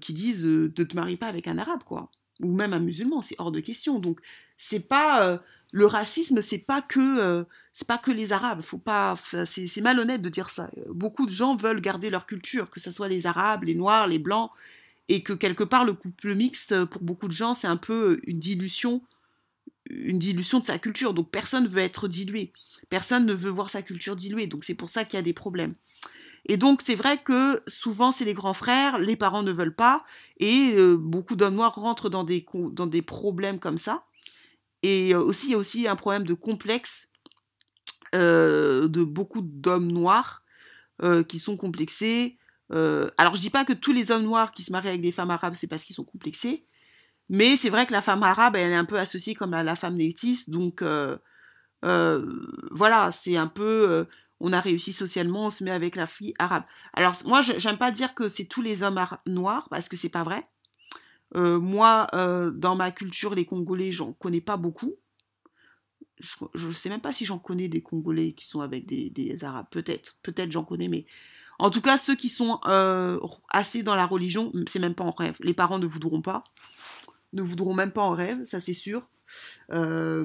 [0.01, 2.11] qui disent ne te marie pas avec un arabe, quoi.
[2.41, 3.99] Ou même un musulman, c'est hors de question.
[3.99, 4.21] Donc,
[4.59, 5.43] c'est pas.
[5.73, 7.47] le racisme, c'est pas que.
[7.73, 8.63] c'est pas que les arabes.
[8.63, 9.17] Faut pas.
[9.47, 10.71] C'est malhonnête de dire ça.
[10.91, 14.19] Beaucoup de gens veulent garder leur culture, que ce soit les arabes, les noirs, les
[14.19, 14.51] blancs
[15.09, 18.41] et que quelque part le couple mixte, pour beaucoup de gens, c'est un peu une
[18.41, 19.03] dilution,
[19.91, 21.15] une dilution de sa culture.
[21.15, 22.53] Donc personne ne veut être dilué,
[22.89, 24.47] personne ne veut voir sa culture diluée.
[24.47, 25.75] Donc c'est pour ça qu'il y a des problèmes.
[26.49, 30.05] Et donc c'est vrai que souvent c'est les grands frères, les parents ne veulent pas,
[30.39, 34.05] et euh, beaucoup d'hommes noirs rentrent dans des, dans des problèmes comme ça.
[34.83, 37.09] Et euh, aussi il y a aussi un problème de complexe
[38.15, 40.43] euh, de beaucoup d'hommes noirs
[41.29, 42.39] qui sont complexés,
[42.71, 45.31] alors je dis pas que tous les hommes noirs qui se marient avec des femmes
[45.31, 46.65] arabes, c'est parce qu'ils sont complexés,
[47.29, 49.75] mais c'est vrai que la femme arabe, elle est un peu associée comme à la
[49.75, 51.17] femme métisse, donc euh,
[51.85, 52.25] euh,
[52.71, 54.07] voilà, c'est un peu,
[54.41, 56.65] on a réussi socialement, on se met avec la fille arabe.
[56.93, 60.25] Alors moi, j'aime pas dire que c'est tous les hommes noirs, parce que c'est pas
[60.25, 60.47] vrai.
[61.35, 62.07] moi,
[62.55, 64.95] dans ma culture, les Congolais, j'en connais pas beaucoup.
[66.19, 69.67] Je ne sais même pas si j'en connais des Congolais qui sont avec des, Arabes.
[69.71, 71.07] Peut-être, peut-être j'en connais, mais
[71.59, 73.19] en tout cas, ceux qui sont euh,
[73.51, 75.37] assez dans la religion, c'est même pas en rêve.
[75.41, 76.45] Les parents ne voudront pas.
[77.37, 79.07] Ne voudront même pas en rêve, ça c'est sûr.
[79.71, 80.25] Euh,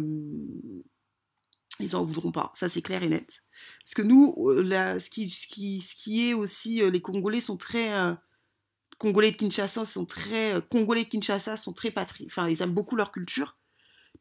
[1.80, 3.44] ils en voudront pas, ça c'est clair et net.
[3.84, 7.58] Parce que nous, euh, ce, qui, ce, qui, ce, qui, est aussi, les Congolais sont
[7.58, 7.92] très.
[8.98, 10.62] Congolais de Kinshasa sont très.
[10.70, 11.94] Congolais de Kinshasa sont très.
[12.26, 13.58] Enfin, ils aiment beaucoup leur culture.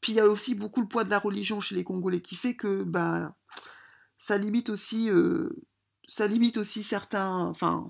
[0.01, 2.35] Puis il y a aussi beaucoup le poids de la religion chez les Congolais qui
[2.35, 3.37] fait que bah,
[4.19, 5.11] ça limite aussi
[6.09, 7.37] ça limite aussi certains.
[7.37, 7.89] Enfin,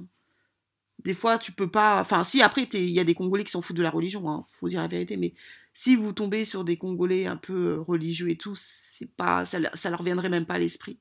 [1.05, 2.01] des fois, tu peux pas.
[2.01, 4.47] Enfin, si après, il y a des Congolais qui s'en foutent de la religion, hein,
[4.49, 5.35] faut dire la vérité, mais
[5.73, 9.59] si vous tombez sur des Congolais un peu euh, religieux et tout, c'est pas, ça,
[9.75, 10.99] ça leur viendrait même pas à l'esprit.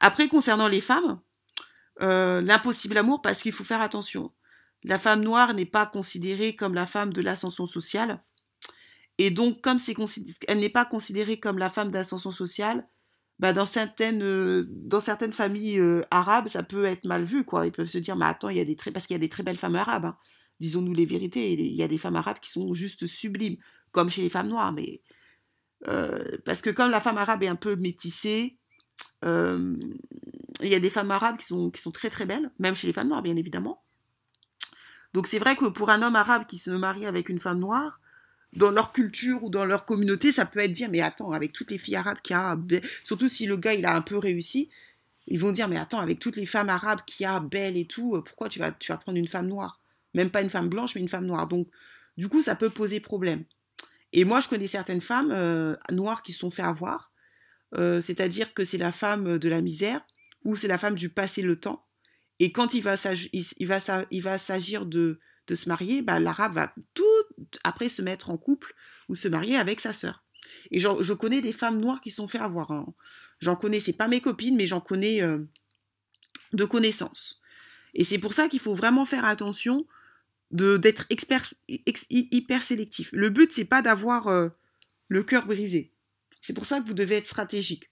[0.00, 1.20] Après, concernant les femmes,
[2.02, 4.32] euh, l'impossible amour, parce qu'il faut faire attention.
[4.82, 8.22] La femme noire n'est pas considérée comme la femme de l'ascension sociale.
[9.18, 9.78] Et donc, comme
[10.48, 12.86] elle n'est pas considérée comme la femme d'ascension sociale,
[13.40, 14.64] bah, dans, certaines, euh,
[15.32, 17.44] familles euh, arabes, ça peut être mal vu.
[17.44, 17.66] Quoi.
[17.66, 18.48] Ils peuvent se dire, mais attends,
[18.92, 20.06] parce qu'il y a des très belles femmes arabes.
[20.06, 20.16] Hein.
[20.60, 21.52] Disons-nous les vérités.
[21.52, 23.56] Il y a des femmes arabes qui sont juste sublimes,
[23.90, 24.72] comme chez les femmes noires.
[24.72, 25.02] Mais,
[25.88, 28.58] euh, parce que comme la femme arabe est un peu métissée,
[29.22, 32.86] il y a des femmes arabes qui sont, qui sont très très belles, même chez
[32.86, 33.82] les femmes noires, bien évidemment.
[35.14, 38.00] Donc c'est vrai que pour un homme arabe qui se marie avec une femme noire,
[38.56, 41.70] dans leur culture ou dans leur communauté, ça peut être dire, mais attends, avec toutes
[41.70, 42.56] les filles arabes qui a,
[43.02, 44.70] surtout si le gars il a un peu réussi,
[45.26, 48.14] ils vont dire, mais attends, avec toutes les femmes arabes qui a belles et tout,
[48.14, 49.80] euh, pourquoi tu vas, tu vas prendre une femme noire?
[50.14, 51.48] Même pas une femme blanche, mais une femme noire.
[51.48, 51.66] Donc,
[52.16, 53.44] du coup, ça peut poser problème.
[54.12, 57.10] Et moi, je connais certaines femmes euh, noires qui se sont fait avoir,
[57.76, 60.02] euh, c'est-à-dire que c'est la femme de la misère
[60.44, 61.84] ou c'est la femme du passé le temps.
[62.38, 62.96] Et quand il va
[64.38, 67.13] s'agir de de se marier, bah, l'arabe va tout
[67.62, 68.74] après se mettre en couple
[69.08, 70.24] ou se marier avec sa sœur.
[70.70, 72.70] Et je connais des femmes noires qui sont fait avoir.
[72.70, 72.86] Hein.
[73.40, 75.38] J'en connais, c'est pas mes copines, mais j'en connais euh,
[76.52, 77.40] de connaissances.
[77.94, 79.86] Et c'est pour ça qu'il faut vraiment faire attention
[80.50, 83.10] d'être hyper sélectif.
[83.12, 84.48] Le but, c'est pas d'avoir euh,
[85.08, 85.92] le cœur brisé.
[86.40, 87.90] C'est pour ça que vous devez être stratégique.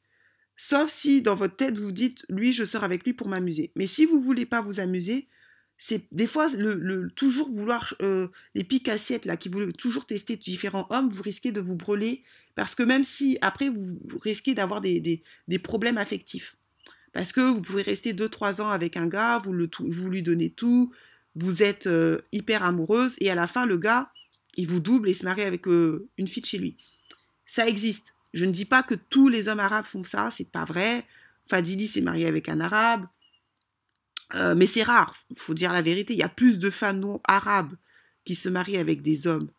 [0.57, 3.73] Sauf si dans votre tête vous dites, lui, je sors avec lui pour m'amuser.
[3.77, 5.29] Mais si vous voulez pas vous amuser,
[5.85, 6.47] c'est des fois
[7.17, 11.51] toujours vouloir euh, les pics assiettes là qui voulaient toujours tester différents hommes vous risquez
[11.51, 12.23] de vous brûler
[12.55, 15.25] parce que même si après vous risquez d'avoir des,
[15.61, 16.57] problèmes affectifs.
[17.13, 20.93] Parce que vous pouvez rester 2-3 ans avec un gars vous lui donnez tout
[21.35, 24.13] vous êtes euh, hyper amoureuse et à la fin le gars
[24.57, 26.77] il vous double et se marie avec euh, une fille de chez lui.
[27.45, 28.15] Ça existe.
[28.35, 31.05] Je ne dis pas que tous les hommes arabes font ça c'est pas vrai.
[31.49, 33.05] Fadili s'est marié avec un arabe
[34.35, 36.15] euh, mais c'est rare, il faut dire la vérité.
[36.15, 37.75] Il y a plus de femmes arabes
[38.25, 39.51] qui se marient avec des hommes.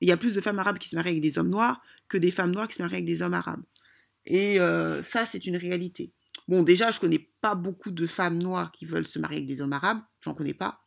[0.00, 2.18] Il y a plus de femmes arabes qui se marient avec des hommes noirs que
[2.18, 3.62] des femmes noires qui se marient avec des hommes arabes.
[4.26, 6.12] Et euh, ça, c'est une réalité.
[6.48, 9.60] Bon, déjà, je connais pas beaucoup de femmes noires qui veulent se marier avec des
[9.60, 10.00] hommes arabes.
[10.20, 10.80] J'en connais pas.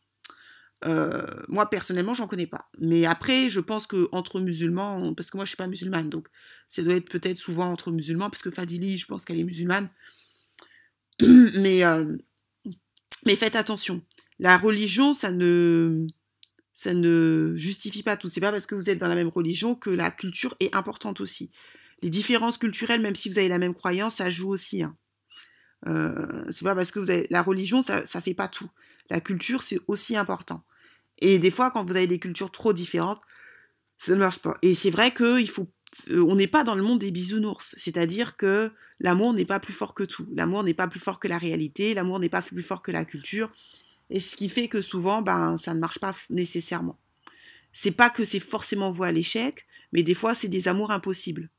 [0.84, 2.69] Euh, moi, personnellement, j'en connais pas.
[2.80, 6.28] Mais après, je pense que entre musulmans, parce que moi, je suis pas musulmane, donc
[6.67, 9.89] ça doit être peut-être souvent entre musulmans, parce que Fadili, je pense qu'elle est musulmane.
[11.21, 11.84] Mais
[13.26, 14.02] mais faites attention.
[14.40, 16.08] La religion, ça ne,
[16.74, 18.30] ça ne justifie pas tout.
[18.30, 21.22] C'est pas parce que vous êtes dans la même religion que la culture est importante
[21.22, 21.52] aussi.
[22.02, 24.84] Les différences culturelles, même si vous avez la même croyance, ça joue aussi.
[24.84, 24.96] Hein.
[25.88, 28.70] Euh, c'est pas parce que vous avez la religion, ça, ça fait pas tout.
[29.10, 30.64] La culture, c'est aussi important.
[31.22, 33.22] Et des fois, quand vous avez des cultures trop différentes,
[33.98, 34.56] ça ne marche pas.
[34.62, 35.68] Et c'est vrai qu'il faut.
[36.10, 37.76] Euh, on n'est pas dans le monde des bisounours.
[37.78, 40.28] C'est-à-dire que l'amour n'est pas plus fort que tout.
[40.34, 41.94] L'amour n'est pas plus fort que la réalité.
[41.94, 43.52] L'amour n'est pas plus fort que la culture.
[44.10, 46.98] Et ce qui fait que souvent, ben, ça ne marche pas nécessairement.
[47.74, 51.50] C'est pas que c'est forcément vous à l'échec, mais des fois, c'est des amours impossibles.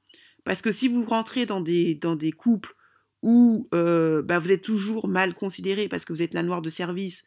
[0.45, 2.75] Parce que si vous rentrez dans des, dans des couples
[3.23, 6.71] où euh, ben, vous êtes toujours mal considéré parce que vous êtes la noire de
[6.71, 7.25] service,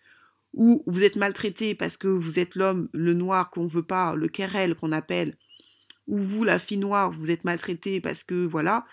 [0.53, 4.27] ou vous êtes maltraité parce que vous êtes l'homme, le noir qu'on veut pas, le
[4.27, 5.37] querelle qu'on appelle,
[6.09, 8.85] ou vous, la fille noire, vous êtes maltraité parce que, voilà,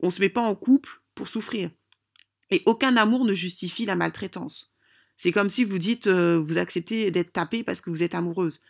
[0.00, 1.70] on ne se met pas en couple pour souffrir.
[2.50, 4.72] Et aucun amour ne justifie la maltraitance.
[5.16, 8.60] C'est comme si vous dites, euh, vous acceptez d'être tapé parce que vous êtes amoureuse.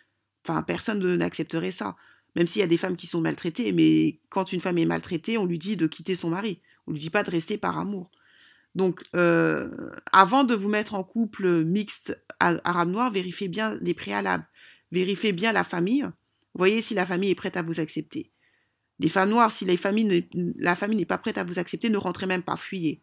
[0.45, 1.95] Enfin, personne n'accepterait ça.
[2.35, 5.37] Même s'il y a des femmes qui sont maltraitées, mais quand une femme est maltraitée,
[5.37, 6.59] on lui dit de quitter son mari.
[6.87, 8.11] On lui dit pas de rester par amour.
[8.75, 9.69] Donc, euh,
[10.11, 14.47] avant de vous mettre en couple mixte arabe-noir, vérifiez bien les préalables.
[14.91, 16.05] Vérifiez bien la famille.
[16.55, 18.31] Voyez si la famille est prête à vous accepter.
[18.99, 22.43] Les femmes noires, si la famille n'est pas prête à vous accepter, ne rentrez même
[22.43, 23.01] pas, fuyez.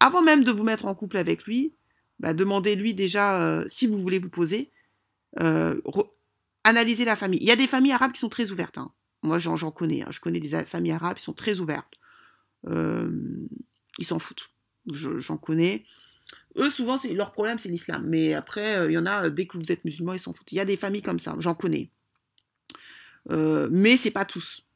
[0.00, 1.74] Avant même de vous mettre en couple avec lui,
[2.20, 4.70] bah, demandez-lui déjà euh, si vous voulez vous poser.
[5.40, 5.80] Euh,
[6.62, 7.40] analysez la famille.
[7.40, 8.78] Il y a des familles arabes qui sont très ouvertes.
[8.78, 8.92] Hein.
[9.22, 10.02] Moi, j'en connais.
[10.02, 10.08] Hein.
[10.10, 11.94] Je connais des familles arabes qui sont très ouvertes.
[12.66, 13.48] ils
[14.06, 14.54] s'en foutent
[14.86, 15.84] j'en connais.
[16.56, 18.04] Eux, souvent, c'est leur problème, c'est l'islam.
[18.06, 20.52] Mais après, euh, il y en a, dès que vous êtes musulman, ils s'en foutent.
[20.52, 21.90] Il y a des familles comme ça, j'en connais.
[23.30, 24.66] Euh, mais c'est pas tous.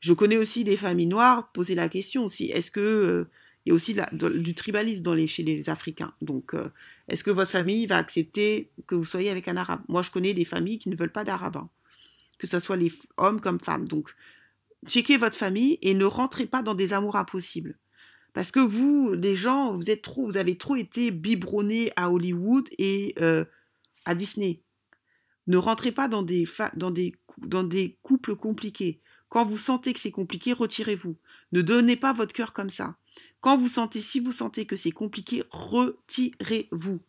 [0.00, 1.52] Je connais aussi des familles noires.
[1.52, 3.30] Poser la question aussi, est-ce que euh,
[3.64, 6.12] il y a aussi du tribalisme dans les, chez les Africains.
[6.20, 6.68] Donc, euh,
[7.06, 9.82] est-ce que votre famille va accepter que vous soyez avec un arabe?
[9.88, 11.70] Moi, je connais des familles qui ne veulent pas d'arabe, hein.
[12.38, 13.86] que ce soit les hommes comme femmes.
[13.86, 14.10] Donc,
[14.88, 17.78] checkez votre famille et ne rentrez pas dans des amours impossibles.
[18.32, 22.68] Parce que vous, les gens, vous êtes trop, vous avez trop été biberonnés à Hollywood
[22.78, 23.14] et
[24.04, 24.60] à Disney.
[25.46, 29.00] Ne rentrez pas dans des, dans, des, dans des couples compliqués.
[29.28, 31.16] Quand vous sentez que c'est compliqué, retirez-vous.
[31.52, 32.96] Ne donnez pas votre cœur comme ça.
[33.40, 37.00] Quand vous sentez, si vous sentez que c'est compliqué, retirez-vous.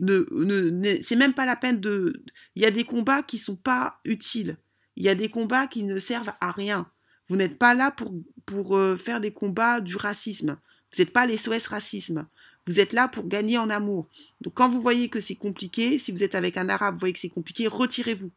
[0.00, 2.22] Ne, ne, c'est même pas la peine de.
[2.54, 4.58] Il y a des combats qui sont pas utiles.
[4.96, 6.90] Il y a des combats qui ne servent à rien.
[7.28, 8.14] Vous n'êtes pas là pour,
[8.46, 10.58] pour euh, faire des combats du racisme.
[10.92, 12.26] Vous n'êtes pas les SOS racisme.
[12.68, 14.08] Vous êtes là pour gagner en amour.
[14.42, 17.14] Donc quand vous voyez que c'est compliqué, si vous êtes avec un arabe, vous voyez
[17.14, 18.30] que c'est compliqué, retirez-vous.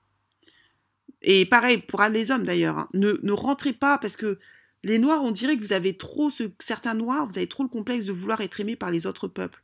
[1.21, 2.79] Et pareil pour les hommes d'ailleurs.
[2.79, 2.87] Hein.
[2.93, 4.39] Ne, rentrez pas parce que
[4.83, 7.69] les noirs, on dirait que vous avez trop, ce, certains noirs, vous avez trop le
[7.69, 9.61] complexe de vouloir être aimé par les autres peuples.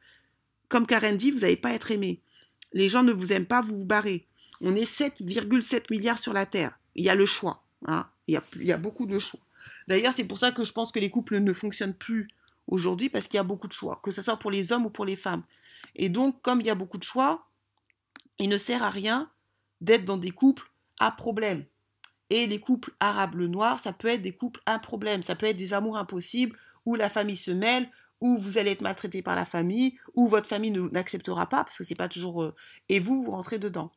[0.67, 2.21] Comme Karen dit, vous n'allez pas être aimé.
[2.73, 4.27] Les gens ne vous aiment pas, vous vous barrez.
[4.59, 6.77] On est 7,7 milliards sur la Terre.
[6.95, 7.63] Il y a le choix.
[7.85, 8.05] Hein.
[8.27, 9.39] Il, y a, il y a beaucoup de choix.
[9.87, 12.27] D'ailleurs, c'est pour ça que je pense que les couples ne fonctionnent plus
[12.67, 14.89] aujourd'hui parce qu'il y a beaucoup de choix, que ce soit pour les hommes ou
[14.89, 15.43] pour les femmes.
[15.95, 17.47] Et donc, comme il y a beaucoup de choix,
[18.39, 19.29] il ne sert à rien
[19.81, 21.65] d'être dans des couples à problème.
[22.29, 25.45] Et les couples arabes le noir, ça peut être des couples à problème, ça peut
[25.45, 29.35] être des amours impossibles où la famille se mêle, où vous allez être maltraité par
[29.35, 32.55] la famille, où votre famille n'acceptera pas parce que c'est pas toujours euh,
[32.89, 33.91] et vous vous rentrez dedans.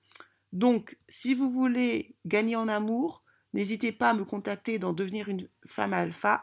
[0.53, 3.23] Donc, si vous voulez gagner en amour,
[3.55, 6.41] n'hésitez pas à me contacter dans devenir une femme alpha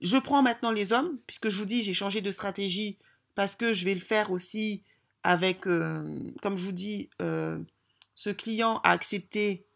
[0.00, 2.98] je prends maintenant les hommes, puisque je vous dis, j'ai changé de stratégie
[3.34, 4.82] parce que je vais le faire aussi
[5.22, 7.58] avec, euh, comme je vous dis, euh,
[8.14, 9.66] ce client a accepté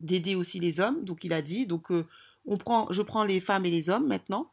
[0.00, 2.04] d'aider aussi les hommes, donc il a dit, donc euh,
[2.46, 4.50] je prends les femmes et les hommes maintenant.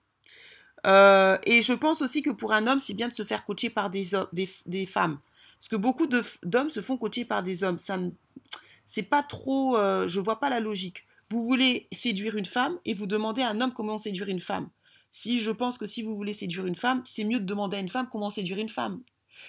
[0.86, 3.89] et je pense aussi que pour un homme, c'est bien de se faire coacher par
[3.89, 5.19] des, des, des femmes.
[5.57, 7.79] Parce que beaucoup d'hommes se font coacher par des hommes.
[7.79, 7.97] Ça
[8.86, 11.05] c'est pas trop, je vois pas la logique.
[11.29, 14.69] Vous voulez séduire une femme et vous demandez à un homme comment séduire une femme.
[15.12, 17.79] Si je pense que si vous voulez séduire une femme, c'est mieux de demander à
[17.79, 19.03] une femme comment séduire une femme.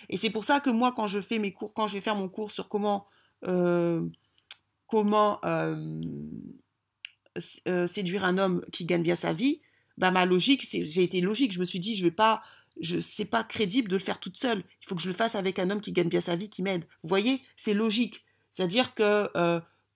[0.08, 2.16] Et c'est pour ça que moi, quand je fais mes cours, quand je vais faire
[2.16, 3.06] mon cours sur comment
[3.46, 4.06] euh,
[4.86, 6.02] comment euh,
[7.66, 9.60] euh, séduire un homme qui gagne bien sa vie,
[9.96, 11.52] bah ma logique, j'ai été logique.
[11.52, 12.42] Je me suis dit, je vais pas,
[12.80, 14.62] je c'est pas crédible de le faire toute seule.
[14.82, 16.62] Il faut que je le fasse avec un homme qui gagne bien sa vie, qui
[16.62, 16.84] m'aide.
[17.02, 18.24] Vous voyez, c'est logique.
[18.50, 19.28] C'est-à-dire que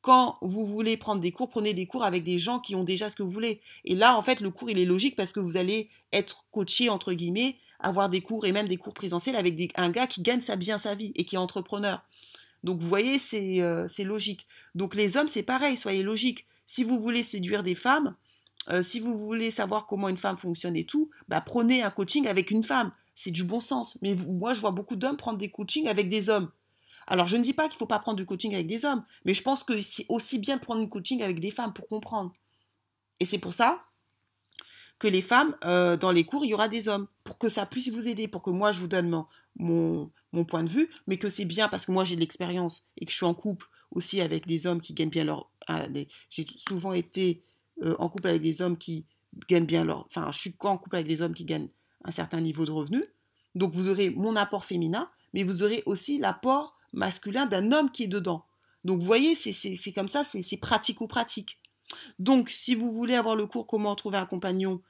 [0.01, 3.11] quand vous voulez prendre des cours, prenez des cours avec des gens qui ont déjà
[3.11, 3.61] ce que vous voulez.
[3.85, 6.89] Et là, en fait, le cours, il est logique parce que vous allez être coaché,
[6.89, 10.41] entre guillemets, avoir des cours et même des cours présentiels avec un gars qui gagne
[10.41, 12.03] sa, bien sa vie et qui est entrepreneur.
[12.65, 14.47] Donc, vous voyez, c'est euh, logique.
[14.75, 16.47] Donc, les hommes, c'est pareil, soyez logiques.
[16.67, 18.15] Si vous voulez séduire des femmes,
[18.71, 22.27] euh, si vous voulez savoir comment une femme fonctionne et tout, bah, prenez un coaching
[22.27, 22.93] avec une femme.
[23.15, 23.99] C'est du bon sens.
[24.03, 26.51] Mais moi, je vois beaucoup d'hommes prendre des coachings avec des hommes.
[27.11, 29.03] Alors, je ne dis pas qu'il ne faut pas prendre du coaching avec des hommes,
[29.25, 31.89] mais je pense que c'est aussi bien de prendre du coaching avec des femmes pour
[31.89, 32.35] comprendre.
[33.19, 33.83] Et c'est pour ça
[34.99, 37.65] que les femmes, euh, dans les cours, il y aura des hommes, pour que ça
[37.65, 39.25] puisse vous aider, pour que moi, je vous donne
[39.57, 40.11] mon,
[40.47, 43.11] point de vue, mais que c'est bien parce que moi, j'ai de l'expérience et que
[43.11, 45.51] je suis en couple aussi avec des hommes qui gagnent bien leur...
[45.67, 45.87] Ah,
[46.29, 47.43] j'ai souvent été
[47.83, 49.07] euh, en couple avec des hommes qui
[49.49, 50.05] gagnent bien leur...
[50.07, 51.71] Enfin, je suis en couple avec des hommes qui gagnent
[52.05, 53.03] un certain niveau de revenu.
[53.55, 58.05] Donc, vous aurez mon apport féminin, mais vous aurez aussi l'apport masculin d'un homme qui
[58.05, 58.45] est dedans.
[58.85, 61.59] Donc, vous voyez, c'est comme ça, c'est pratique ou pratique.
[62.19, 64.83] Donc, si vous voulez avoir le cours Comment trouver un compagnon,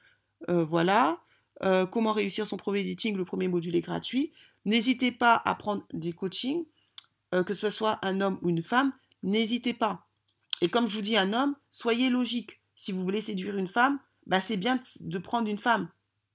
[0.49, 1.21] euh, voilà.
[1.63, 4.31] Euh, comment réussir son premier dating, le premier module est gratuit.
[4.65, 6.65] N'hésitez pas à prendre des coachings,
[7.33, 8.91] euh, que ce soit un homme ou une femme,
[9.23, 10.07] n'hésitez pas.
[10.61, 12.61] Et comme je vous dis, un homme, soyez logique.
[12.75, 15.89] Si vous voulez séduire une femme, bah c'est bien de prendre une femme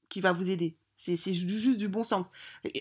[0.08, 0.76] qui va vous aider.
[0.96, 2.26] C'est juste du bon sens.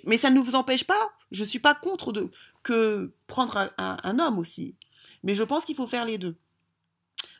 [0.05, 2.13] Mais ça ne vous empêche pas, je ne suis pas contre
[2.61, 4.75] que prendre un homme aussi.
[5.23, 6.37] Mais je pense qu'il faut faire les deux.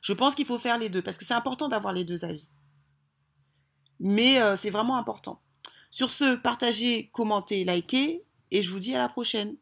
[0.01, 2.47] Je pense qu'il faut faire les deux parce que c'est important d'avoir les deux avis.
[3.99, 5.41] Mais euh, c'est vraiment important.
[5.89, 9.55] Sur ce, partagez, commentez, likez et je vous dis à la prochaine.